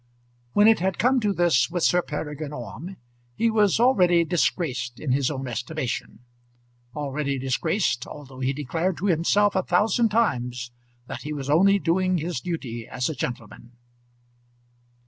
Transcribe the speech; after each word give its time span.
When 0.53 0.67
it 0.67 0.79
had 0.79 0.97
come 0.97 1.19
to 1.19 1.31
this 1.31 1.69
with 1.69 1.83
Sir 1.83 2.01
Peregrine 2.01 2.53
Orme, 2.53 2.97
he 3.35 3.51
was 3.51 3.79
already 3.79 4.23
disgraced 4.25 4.99
in 4.99 5.11
his 5.11 5.29
own 5.29 5.47
estimation, 5.47 6.21
already 6.95 7.37
disgraced, 7.37 8.07
although 8.07 8.39
he 8.39 8.51
declared 8.51 8.97
to 8.97 9.05
himself 9.05 9.55
a 9.55 9.61
thousand 9.61 10.09
times 10.09 10.71
that 11.05 11.21
he 11.21 11.33
was 11.33 11.51
only 11.51 11.77
doing 11.77 12.17
his 12.17 12.41
duty 12.41 12.87
as 12.87 13.09
a 13.09 13.13
gentleman. 13.15 13.73